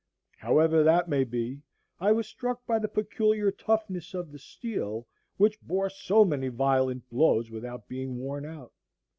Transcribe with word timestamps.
However 0.39 0.81
that 0.81 1.07
may 1.09 1.23
be, 1.23 1.61
I 1.99 2.11
was 2.11 2.25
struck 2.27 2.65
by 2.65 2.79
the 2.79 2.87
peculiar 2.87 3.51
toughness 3.51 4.15
of 4.15 4.31
the 4.31 4.39
steel 4.39 5.05
which 5.37 5.61
bore 5.61 5.91
so 5.91 6.25
many 6.25 6.47
violent 6.47 7.07
blows 7.07 7.51
without 7.51 7.87
being 7.87 8.17
worn 8.17 8.43
out. 8.43 8.73